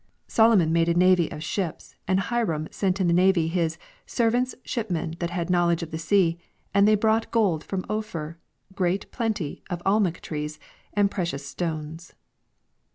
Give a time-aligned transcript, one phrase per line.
[0.27, 3.77] Solomon made a navy of shii3S and Hiram sent in the navy his"
[4.07, 6.39] Servants, shipmen that had knowl edge of the sea,
[6.73, 8.39] and they brought gold from Ophir,
[8.73, 10.57] great plenty of almug trees,
[10.93, 12.13] and precious stones."